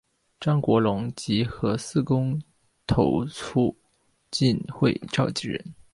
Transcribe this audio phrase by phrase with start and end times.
[0.39, 2.41] 张国龙及核四公
[2.87, 3.77] 投促
[4.31, 5.63] 进会召集人。